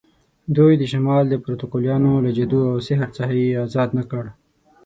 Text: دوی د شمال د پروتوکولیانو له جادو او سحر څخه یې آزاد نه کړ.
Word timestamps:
دوی 0.55 0.73
د 0.77 0.83
شمال 0.91 1.23
د 1.29 1.35
پروتوکولیانو 1.43 2.11
له 2.25 2.31
جادو 2.37 2.61
او 2.71 2.77
سحر 2.87 3.09
څخه 3.17 3.33
یې 3.41 3.59
آزاد 3.65 3.89
نه 3.97 4.03
کړ. 4.11 4.25